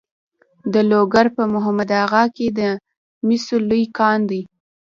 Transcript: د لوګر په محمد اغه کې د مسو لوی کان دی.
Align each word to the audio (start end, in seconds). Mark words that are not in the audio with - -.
د 0.73 0.75
لوګر 0.91 1.25
په 1.35 1.43
محمد 1.53 1.89
اغه 2.03 2.23
کې 2.35 2.47
د 2.59 2.61
مسو 3.27 3.55
لوی 3.69 3.83
کان 3.97 4.19
دی. 4.29 4.41